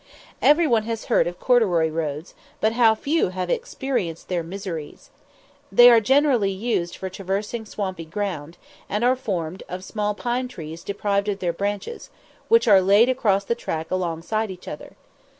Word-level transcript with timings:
Every 0.41 0.65
one 0.65 0.85
has 0.85 1.05
heard 1.13 1.27
of 1.27 1.39
corduroy 1.39 1.87
roads, 1.91 2.33
but 2.59 2.71
how 2.73 2.95
few 2.95 3.29
have 3.29 3.51
experienced 3.51 4.29
their 4.29 4.41
miseries! 4.41 5.11
They 5.71 5.91
are 5.91 5.99
generally 6.01 6.49
used 6.49 6.97
for 6.97 7.07
traversing 7.07 7.67
swampy 7.67 8.05
ground, 8.05 8.57
and 8.89 9.03
are 9.03 9.15
formed 9.15 9.61
of 9.69 9.83
small 9.83 10.15
pine 10.15 10.47
trees 10.47 10.83
deprived 10.83 11.29
of 11.29 11.37
their 11.37 11.53
branches, 11.53 12.09
which 12.47 12.67
are 12.67 12.81
laid 12.81 13.09
across 13.09 13.43
the 13.43 13.53
track 13.53 13.91
alongside 13.91 14.49
each 14.49 14.67
other. 14.67 14.95